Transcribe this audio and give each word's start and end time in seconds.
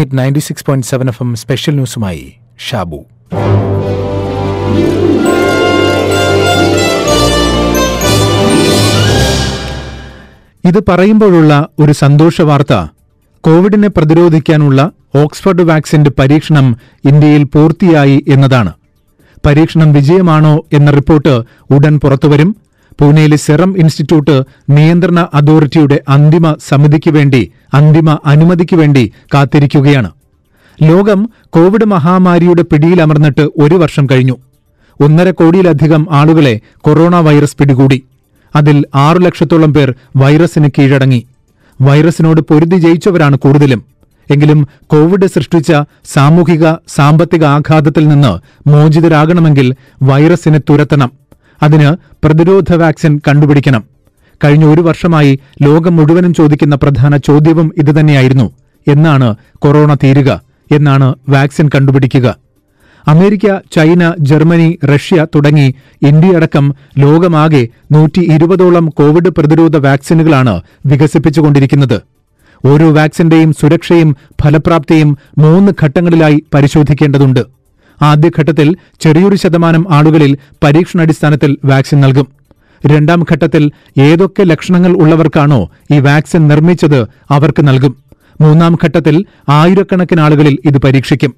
Hit 0.00 0.18
ninety 0.18 0.38
six 0.38 0.64
point 0.64 0.86
seven 0.86 1.08
F 1.08 1.22
M 1.22 1.36
special 1.36 1.74
ന്യൂസുമായി 1.74 2.32
Shabu 2.68 3.04
ഇത് 10.64 10.84
പറയുമ്പോഴുള്ള 10.88 11.68
ഒരു 11.78 11.92
സന്തോഷ 11.92 12.40
വാർത്ത. 12.40 12.86
കോവിഡിനെ 13.40 13.88
പ്രതിരോധിക്കാനുള്ള 13.88 14.90
ഓക്സ്ഫോർഡ് 15.14 15.62
വാക്സിന്റെ 15.62 16.10
പരീക്ഷണം 16.18 16.76
ഇന്ത്യയിൽ 17.04 17.44
പൂർത്തിയായി 17.44 18.24
എന്നതാണ്. 18.28 18.72
പരീക്ഷണം 19.46 19.92
വിജയമാണോ 19.92 20.64
എന്ന 20.72 20.90
റിപ്പോർട്ട് 20.90 21.42
ഉടൻ 21.70 22.00
പുറത്തുവരും. 22.00 22.56
പൂനെയിലെ 23.00 23.36
സെറം 23.36 23.78
ഇൻസ്റ്റിറ്റ്യൂട്ട് 23.78 24.42
നിയന്ത്രണ 24.70 25.26
അതോറിറ്റിയുടെ 25.34 26.02
അന്തിമ 26.08 26.56
സമിതിക്ക് 26.68 27.10
വേണ്ടി 27.10 27.52
അന്തിമ 27.74 28.18
അനുമതിക്ക് 28.26 28.76
വേണ്ടി 28.76 29.12
കാത്തിരിക്കുകയാണ്. 29.34 30.10
ലോകം 30.82 31.30
കോവിഡ് 31.50 31.84
മഹാമാരിയുടെ 31.84 32.62
പിടിയിലമർന്നിട്ട് 32.62 33.40
ഒരു 33.40 33.74
വർഷം 33.74 34.06
കഴിഞ്ഞു. 34.10 34.36
ഒന്നര 35.00 35.30
കോടിയിലധികം 35.30 36.06
ആളുകളെ 36.10 36.60
കൊറോണ 36.78 37.16
വൈറസ് 37.16 37.56
പിടികൂടി. 37.56 38.04
അതിൽ 38.56 38.84
ആറു 38.94 39.18
ലക്ഷത്തോളം 39.18 39.74
പേർ 39.74 39.94
വൈറസിന് 40.16 40.68
കീഴടങ്ങി. 40.78 41.26
വൈറസിനോട് 41.80 42.40
പൊരുതി 42.40 42.76
ജയിച്ചവരാണ് 42.76 43.38
കൂടുതലും. 43.38 43.84
എങ്കിലും 44.30 44.68
കോവിഡ് 44.86 45.26
സൃഷ്ടിച്ച 45.26 45.72
സാമൂഹിക 46.04 46.72
സാമ്പത്തിക 46.72 47.44
ആഘാതത്തിൽ 47.44 48.08
നിന്ന് 48.08 48.32
മോചിതരാകണമെങ്കിൽ 48.68 49.74
വൈറസിനെ 50.02 50.58
തുരത്തണം. 50.58 51.19
അതിന് 51.62 51.96
പ്രതിരോധ 52.24 52.74
വാക്സിൻ 52.74 53.20
കണ്ടുപിടിക്കണം. 53.28 53.84
കഴിഞ്ഞ 54.44 54.64
ഒരു 54.64 54.80
വർഷമായി 54.80 55.40
ലോകം 55.62 55.96
മുഴുവനും 55.96 56.34
ചോദിക്കുന്ന 56.34 56.76
പ്രധാന 56.76 57.16
ചോദ്യവും 57.16 57.72
ഇതുതന്നെയായിരുന്നു 57.78 58.52
എന്നാണ് 58.88 59.34
കൊറോണ 59.58 59.94
തീരുക. 59.94 60.40
എന്നാണ് 60.72 61.14
വാക്സിൻ 61.28 61.70
കണ്ടുപിടിക്കുക. 61.74 62.36
അമേരിക്ക 63.08 63.58
ചൈന 63.72 64.14
ജർമ്മനി 64.18 64.78
റഷ്യ 64.84 65.26
തുടങ്ങി 65.34 65.74
ഇന്ത്യയടക്കം 66.02 66.74
ലോകമാകെ 66.98 67.68
നൂറ്റി 67.92 68.20
ഇരുപതോളം 68.20 68.86
കോവിഡ് 68.86 69.28
പ്രതിരോധ 69.28 69.76
വാക്സിനുകളാണ് 69.76 70.60
വികസിപ്പിച്ചുകൊണ്ടിരിക്കുന്നത്. 70.86 72.00
ഓരോ 72.64 72.90
വാക്സിന്റെയും 72.90 73.52
സുരക്ഷയും 73.52 74.16
ഫലപ്രാപ്തിയും 74.42 75.18
മൂന്ന് 75.38 75.72
ഘട്ടങ്ങളിലായി 75.82 76.42
പരിശോധിക്കേണ്ടതുണ്ട്. 76.54 77.59
ആദ്യഘട്ടത്തിൽ 78.02 78.76
ചെറിയൊരു 79.00 79.36
ശതമാനം 79.36 79.86
ആളുകളിൽ 79.90 80.36
പരീക്ഷണാടിസ്ഥാനത്തിൽ 80.62 81.56
വാക്സിൻ 81.64 82.00
നൽകും. 82.00 82.26
രണ്ടാം 82.86 83.26
ഘട്ടത്തിൽ 83.32 83.70
ഏതൊക്കെ 83.98 84.42
ലക്ഷണങ്ങൾ 84.42 84.92
ഉള്ളവർക്കാണോ 84.92 85.70
ഈ 85.92 85.98
വാക്സിൻ 85.98 86.48
നിർമ്മിച്ചത് 86.48 87.00
അവർക്ക് 87.30 87.68
നൽകും. 87.68 87.96
മൂന്നാം 88.40 88.78
ഘട്ടത്തിൽ 88.84 89.24
ആയിരക്കണക്കിന് 89.48 90.20
ആളുകളിൽ 90.20 90.58
ഇത് 90.64 90.78
പരീക്ഷിക്കും. 90.78 91.34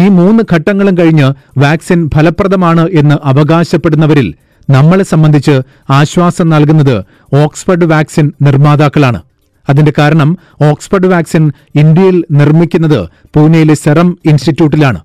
ഈ 0.00 0.08
മൂന്ന് 0.08 0.44
ഘട്ടങ്ങളും 0.52 0.98
കഴിഞ്ഞ് 0.98 1.34
വാക്സിൻ 1.58 2.10
ഫലപ്രദമാണ് 2.10 2.88
എന്ന് 2.92 3.14
അവകാശപ്പെടുന്നവരിൽ 3.24 4.34
നമ്മളെ 4.70 5.04
സംബന്ധിച്ച് 5.04 5.62
ആശ്വാസം 5.90 6.48
നൽകുന്നത് 6.48 7.04
ഓക്സ്ഫർഡ് 7.34 7.84
വാക്സിൻ 7.84 8.32
നിർമ്മാതാക്കളാണ്. 8.42 9.22
അതിന്റെ 9.68 9.92
കാരണം 9.98 10.38
ഓക്സ്ഫർഡ് 10.62 11.06
വാക്സിൻ 11.06 11.52
ഇന്ത്യയിൽ 11.74 12.24
നിർമ്മിക്കുന്നത് 12.30 13.08
പൂനെയിലെ 13.34 13.74
സെറം 13.74 14.18
ഇൻസ്റ്റിറ്റ്യൂട്ടിലാണ്. 14.24 15.00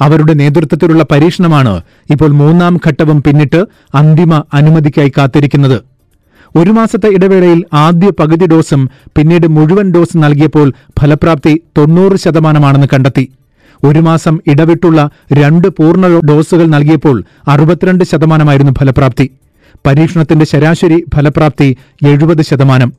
അവരുടെ 0.00 0.32
നേതൃത്വത്തിലുള്ള 0.32 1.04
പരീക്ഷണമാണ് 1.10 1.82
ഇപ്പോൾ 2.10 2.28
മൂന്നാം 2.28 2.80
ഘട്ടവും 2.86 3.22
പിന്നിട്ട് 3.22 3.64
അന്തിമ 3.94 4.42
അനുമതിക്കായി 4.54 5.12
കാത്തിരിക്കുന്നത്. 5.18 5.80
ഒരു 6.56 6.70
മാസത്തെ 6.70 7.08
ഇടവേളയിൽ 7.08 7.64
ആദ്യ 7.72 8.10
പകുതി 8.10 8.46
ഡോസും 8.46 8.90
പിന്നീട് 9.16 9.46
മുഴുവൻ 9.46 9.92
ഡോസ് 9.92 10.16
നൽകിയപ്പോൾ 10.16 10.72
ഫലപ്രാപ്തി 11.00 11.60
തൊണ്ണൂറ് 11.78 12.16
ശതമാനമാണെന്ന് 12.16 12.86
കണ്ടെത്തി. 12.92 13.32
ഒരു 13.84 13.98
മാസം 13.98 14.40
ഇടവിട്ടുള്ള 14.46 15.10
രണ്ട് 15.32 15.68
പൂർണ 15.68 16.20
ഡോസുകൾ 16.28 16.66
നൽകിയപ്പോൾ 16.66 17.24
അറുപത്തിരണ്ട് 17.48 18.04
ശതമാനമായിരുന്നു 18.04 18.72
ഫലപ്രാപ്തി. 18.78 19.30
പരീക്ഷണത്തിന്റെ 19.86 20.44
ശരാശരി 20.46 21.04
ഫലപ്രാപ്തി 21.14 21.76
എഴുപത് 22.06 22.42
ശതമാനം. 22.42 22.92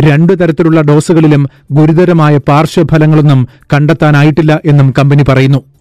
രണ്ടു 0.00 0.32
തരത്തിലുള്ള 0.32 0.80
ഡോസുകളിലും 0.80 1.48
ഗുരുതരമായ 1.72 2.38
പാർശ്വഫലങ്ങളൊന്നും 2.38 3.48
കണ്ടെത്താനായിട്ടില്ല 3.72 4.60
എന്നും 4.64 4.94
കമ്പനി 4.98 5.22
പറയുന്നു. 5.22 5.73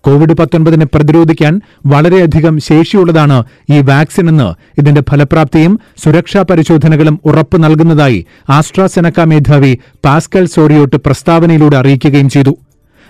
കോവിഡ് 0.00 0.32
പത്തൊൻപതിനെ 0.32 0.86
പ്രതിരോധിക്കാൻ 0.94 1.60
വളരെയധികം 1.86 2.58
ശേഷിയുള്ളതാണ് 2.58 3.44
ഈ 3.70 3.80
വാക്സിൻ 3.80 4.28
എന്ന് 4.28 4.80
ഇതിന്റെ 4.80 5.02
ഫലപ്രാപ്തിയും 5.10 5.80
സുരക്ഷാ 6.04 6.44
പരിശോധനകളും 6.50 7.20
ഉറപ്പ് 7.24 7.64
നൽകുന്നതായി 7.64 8.26
ആസ്ട്രാസെനക്ക 8.50 9.20
മേധാവി 9.20 9.78
പാസ്കൽ 10.04 10.46
സോറിയോട്ട് 10.46 10.96
പ്രസ്താവനയിലൂടെ 10.96 11.76
അറിയിക്കുകയും 11.76 12.28
ചെയ്തു. 12.28 12.56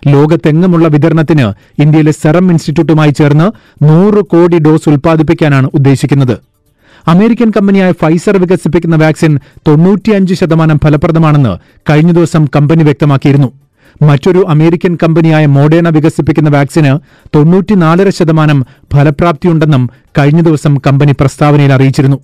ലോകത്തെങ്ങുമുള്ള 0.06 0.88
വിതരണത്തിന് 0.88 1.52
ഇന്ത്യയിലെ 1.82 2.10
സെറം 2.10 2.50
ഇൻസ്റ്റിറ്റ്യൂട്ടുമായി 2.50 3.10
ചേർന്ന് 3.10 3.46
നൂറ് 3.84 4.24
കോടി 4.24 4.58
ഡോസ് 4.58 4.88
ഉൽപ്പാദിപ്പിക്കാനാണ് 4.88 5.70
ഉദ്ദേശിക്കുന്നത്. 5.74 6.36
അമേരിക്കൻ 7.08 7.52
കമ്പനിയായ 7.56 7.92
ഫൈസർ 7.92 8.36
വികസിപ്പിക്കുന്ന 8.36 8.96
വാക്സിൻ 8.96 9.38
തൊണ്ണൂറ്റിയഞ്ച് 9.68 10.34
ശതമാനം 10.34 10.78
ഫലപ്രദമാണെന്ന് 10.84 11.58
കഴിഞ്ഞ 11.90 12.12
ദിവസം 12.12 12.44
കമ്പനി 12.56 12.82
വ്യക്തമാക്കിയിരുന്നു. 12.82 13.52
മറ്റൊരു 14.02 14.44
അമേരിക്കൻ 14.48 14.98
കമ്പനിയായ 15.02 15.46
മോഡേണ 15.46 15.88
വികസിപ്പിക്കുന്ന 15.88 16.50
വാക്സിന് 16.50 16.98
തൊണ്ണൂറ്റിനാലര 17.34 18.08
ശതമാനം 18.08 18.66
ഫലപ്രാപ്തിയുണ്ടെന്നും 18.94 19.90
കഴിഞ്ഞ 20.18 20.40
ദിവസം 20.40 20.78
കമ്പനി 20.86 21.12
പ്രസ്താവനയിൽ 21.12 21.72
അറിയിച്ചിരുന്നു. 21.72 22.16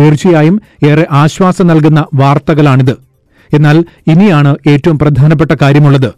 തീർച്ചയായും 0.00 0.62
ഏറെ 0.86 1.06
ആശ്വാസം 1.10 1.66
നൽകുന്ന 1.66 2.04
വാർത്തകളാണിത്. 2.14 2.96
എന്നാൽ 3.52 3.84
ഇനിയാണ് 4.06 4.56
ഏറ്റവും 4.68 4.98
പ്രധാനപ്പെട്ട 4.98 5.50
കാര്യമുള്ളത്. 5.62 6.12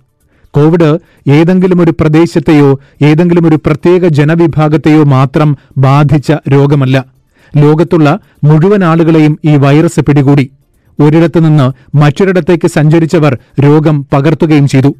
കോവിഡ് 0.50 0.98
ഏതെങ്കിലും 1.30 1.80
ഒരു 1.82 1.90
പ്രദേശത്തെയോ 1.90 2.80
ഏതെങ്കിലും 3.02 3.48
ഒരു 3.48 3.56
പ്രത്യേക 3.56 4.08
ജനവിഭാഗത്തെയോ 4.08 5.04
മാത്രം 5.04 5.56
ബാധിച്ച 5.78 6.32
രോഗമല്ല. 6.48 7.04
ലോകത്തുള്ള 7.56 8.18
മുഴുവൻ 8.44 8.84
ആളുകളെയും 8.84 9.38
ഈ 9.44 9.56
വൈറസ് 9.56 10.00
പിടികൂടി. 10.00 10.50
ഒരിടത്തു 11.00 11.40
നിന്ന് 11.40 11.96
മറ്റൊരിടത്തേക്ക് 11.96 12.68
സഞ്ചരിച്ചവർ 12.68 13.38
രോഗം 13.60 14.06
പകർത്തുകയും 14.12 14.68
ചെയ്തു. 14.68 14.94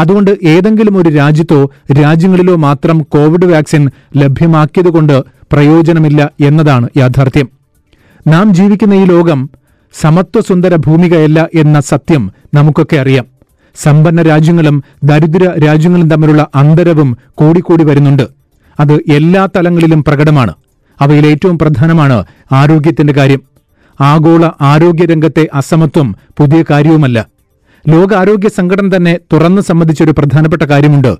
അതുകൊണ്ട് 0.00 0.38
ഏതെങ്കിലും 0.42 0.96
ഒരു 0.96 1.08
രാജ്യത്തോ 1.08 1.70
രാജ്യങ്ങളിലോ 2.00 2.56
മാത്രം 2.56 2.98
കോവിഡ് 2.98 3.46
വാക്സിൻ 3.46 3.90
ലഭ്യമാക്കിയതുകൊണ്ട് 4.16 5.22
പ്രയോജനമില്ല 5.52 6.30
എന്നതാണ് 6.44 6.88
യാഥാർത്ഥ്യം. 6.96 7.48
നാം 8.26 8.54
ജീവിക്കുന്ന 8.54 8.94
ഈ 8.94 9.04
ലോകം 9.04 9.50
സമത്വസുന്ദര 10.00 10.76
ഭൂമികയല്ല 10.76 11.48
എന്ന 11.54 11.80
സത്യം 11.80 12.32
നമുക്കൊക്കെ 12.54 12.96
അറിയാം. 12.96 13.24
സമ്പന്ന 13.76 14.22
രാജ്യങ്ങളും 14.22 14.84
ദരിദ്ര 15.04 15.60
രാജ്യങ്ങളും 15.66 16.10
തമ്മിലുള്ള 16.10 16.46
അന്തരവും 16.54 17.16
കൂടിക്കൂടി 17.28 17.84
വരുന്നുണ്ട്. 17.84 18.28
അത് 18.80 18.92
എല്ലാ 18.92 19.48
തലങ്ങളിലും 19.56 20.04
പ്രകടമാണ്. 20.04 20.54
അവയിൽ 21.00 21.26
ഏറ്റവും 21.26 21.58
പ്രധാനമാണ് 21.58 22.24
ആരോഗ്യത്തിന്റെ 22.52 23.12
കാര്യം. 23.12 23.53
ആഗോള 24.00 24.50
ആരോഗ്യരംഗത്തെ 24.60 25.48
അസമത്വം 25.54 26.16
പുതിയ 26.38 26.64
കാര്യവുമല്ല. 26.70 27.26
ലോകാരോഗ്യ 27.88 28.48
സംഘടന 28.48 28.96
തന്നെ 28.96 29.18
തുറന്നു 29.32 29.62
സംബന്ധിച്ചൊരു 29.62 30.10
പ്രധാനപ്പെട്ട 30.10 30.62
കാര്യമുണ്ട്. 30.62 31.16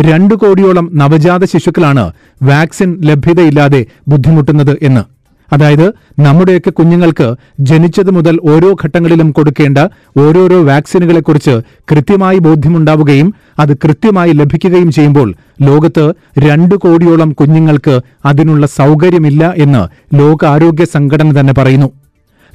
രണ്ടു 0.00 0.34
കോടിയോളം 0.34 0.90
നവജാത 0.94 1.44
ശിശുക്കളാണ് 1.44 2.12
വാക്സിൻ 2.42 3.00
ലഭ്യതയില്ലാതെ 3.04 3.86
ബുദ്ധിമുട്ടുന്നത് 4.08 4.78
എന്ന്. 4.82 5.22
അതായത് 5.52 5.92
നമ്മുടെയൊക്കെ 6.20 6.70
കുഞ്ഞുങ്ങൾക്ക് 6.70 7.34
ജനിച്ചത് 7.60 8.10
മുതൽ 8.10 8.38
ഓരോ 8.44 8.76
ഘട്ടങ്ങളിലും 8.84 9.30
കൊടുക്കേണ്ട 9.30 9.78
ഓരോരോ 10.16 10.62
വാക്സിനുകളെക്കുറിച്ച് 10.62 11.60
കൃത്യമായി 11.90 12.38
ബോധ്യമുണ്ടാവുകയും 12.38 13.34
അത് 13.58 13.76
കൃത്യമായി 13.76 14.32
ലഭിക്കുകയും 14.32 14.92
ചെയ്യുമ്പോൾ 14.92 15.34
ലോകത്ത് 15.62 16.12
രണ്ടു 16.38 16.74
കോടിയോളം 16.74 17.32
കുഞ്ഞുങ്ങൾക്ക് 17.32 18.00
അതിനുള്ള 18.24 18.66
സൗകര്യമില്ല 18.66 19.54
എന്ന് 19.56 20.14
ലോകാരോഗ്യ 20.16 20.84
സംഘടന 20.84 21.40
തന്നെ 21.40 21.52
പറയുന്നു. 21.52 22.01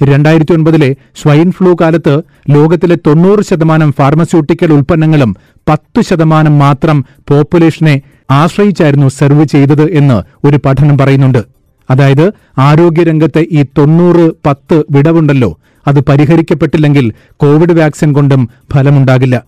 രണ്ടായിരത്തി 0.03 0.53
ഒൻപതിലെ 0.53 0.95
സ്വൈൻ 1.21 1.51
ഫ്ലൂ 1.51 1.75
കാലത്ത് 1.81 2.21
ലോകത്തിലെ 2.49 2.95
തൊണ്ണൂറ് 2.95 3.43
ശതമാനം 3.43 3.91
ഫാർമസ്യൂട്ടിക്കൽ 3.91 4.73
ഉൽപ്പന്നങ്ങളും 4.73 5.35
പത്ത് 5.69 6.01
ശതമാനം 6.01 6.59
മാത്രം 6.59 7.05
പോപ്പുലേഷനെ 7.27 8.01
ആശ്രയിച്ചായിരുന്നു 8.31 9.07
സെർവ് 9.07 9.45
ചെയ്തത് 9.45 9.91
എന്ന് 9.91 10.47
ഒരു 10.47 10.59
പഠനം 10.65 10.97
പറയുന്നുണ്ട്. 10.97 11.43
അതായത് 11.89 12.31
ആരോഗ്യരംഗത്തെ 12.57 13.45
ഈ 13.51 13.63
തൊണ്ണൂറ് 13.77 14.31
പത്ത് 14.45 14.83
വിടവുണ്ടല്ലോ. 14.91 15.59
അത് 15.87 15.99
പരിഹരിക്കപ്പെട്ടില്ലെങ്കിൽ 15.99 17.13
കോവിഡ് 17.37 17.79
വാക്സിൻ 17.79 18.13
കൊണ്ടും 18.13 18.49
ഫലമുണ്ടാകില്ല. 18.73 19.43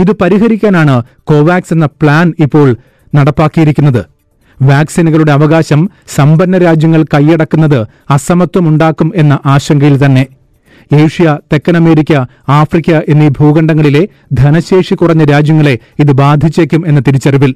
ഇത് 0.00 0.12
പരിഹരിക്കാനാണ് 0.12 1.02
കോവാക്സ് 1.24 1.72
എന്ന 1.72 1.86
പ്ലാൻ 1.86 2.34
ഇപ്പോൾ 2.38 2.76
നടപ്പാക്കിയിരിക്കുന്നത്. 3.14 4.04
വാക്സിനുകളുടെ 4.62 5.32
അവകാശം 5.32 5.90
സമ്പന്ന 6.14 6.58
രാജ്യങ്ങൾ 6.58 7.02
കൈയടക്കുന്നത് 7.02 7.86
അസമത്വമുണ്ടാക്കും 8.10 9.12
എന്ന 9.16 9.38
ആശങ്കയിൽ 9.46 10.04
തന്നെ. 10.04 10.26
ഏഷ്യ 10.94 11.38
തെക്കൻ 11.52 11.76
അമേരിക്ക 11.76 12.12
ആഫ്രിക്ക 12.48 12.90
എന്നീ 13.08 13.28
ഭൂഖണ്ഡങ്ങളിലെ 13.28 14.08
ധനശേഷി 14.32 14.94
കുറഞ്ഞ 14.94 15.24
രാജ്യങ്ങളെ 15.24 15.78
ഇത് 15.98 16.12
ബാധിച്ചേക്കും 16.12 16.84
എന്ന 16.86 17.00
തിരിച്ചറിവിൽ. 17.00 17.54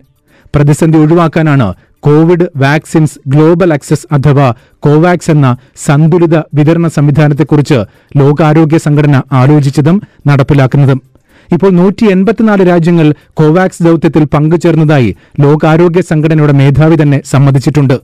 പ്രതിസന്ധി 0.55 0.99
ഒഴിവാക്കാനാണ് 0.99 1.75
കോവിഡ് 2.01 2.47
വാക്സിൻസ് 2.57 3.19
ഗ്ലോബൽ 3.27 3.73
ആക്സസ് 3.73 4.15
അഥവാ 4.15 4.55
കോവാക്സ് 4.81 5.31
എന്ന 5.31 5.57
സന്തുലിത 5.77 6.37
വിതരണ 6.55 6.89
സംവിധാനത്തെക്കുറിച്ച് 6.89 7.79
ലോകാരോഗ്യ 8.17 8.79
സംഘടന 8.79 9.23
ആലോചിച്ചതും 9.33 10.03
നടപ്പിലാക്കുന്നതും. 10.27 11.03
ഇപ്പോൾ 11.53 11.71
നൂറ്റി 11.71 12.05
എൺപത്തിനാല് 12.05 12.69
രാജ്യങ്ങൾ 12.69 13.15
കോവാക്സ് 13.35 13.83
ദൌത്യത്തിൽ 13.83 14.25
പങ്കുചേർന്നതായി 14.25 15.17
ലോകാരോഗ്യ 15.41 16.01
സംഘടനയുടെ 16.01 16.53
മേധാവി 16.53 16.97
തന്നെ 17.03 17.21
സമ്മതിച്ചിട്ടുണ്ട്. 17.25 18.01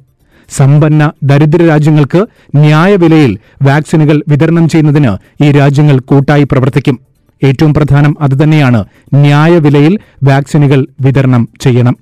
സമ്പന്ന 0.51 1.13
ദരിദ്ര 1.23 1.67
രാജ്യങ്ങൾക്ക് 1.67 2.27
ന്യായവിലയിൽ 2.57 3.39
വാക്സിനുകൾ 3.63 4.23
വിതരണം 4.29 4.69
ചെയ്യുന്നതിന് 4.69 5.45
ഈ 5.45 5.53
രാജ്യങ്ങൾ 5.53 5.99
കൂട്ടായി 5.99 6.45
പ്രവർത്തിക്കും. 6.45 6.99
ഏറ്റവും 7.45 7.75
പ്രധാനം 7.75 8.17
അതുതന്നെയാണ് 8.21 8.85
ന്യായവിലയിൽ 9.15 9.99
വാക്സിനുകൾ 10.25 10.87
വിതരണം 11.01 11.49
ചെയ്യണം. 11.61 11.97